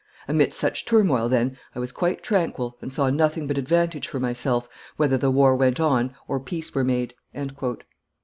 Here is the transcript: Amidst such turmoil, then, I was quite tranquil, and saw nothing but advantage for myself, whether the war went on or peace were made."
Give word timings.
Amidst 0.27 0.59
such 0.59 0.85
turmoil, 0.85 1.29
then, 1.29 1.57
I 1.75 1.79
was 1.79 1.91
quite 1.91 2.23
tranquil, 2.23 2.75
and 2.81 2.91
saw 2.91 3.11
nothing 3.11 3.45
but 3.45 3.59
advantage 3.59 4.07
for 4.07 4.19
myself, 4.19 4.67
whether 4.97 5.15
the 5.15 5.29
war 5.29 5.55
went 5.55 5.79
on 5.79 6.15
or 6.27 6.39
peace 6.39 6.73
were 6.73 6.83
made." 6.83 7.13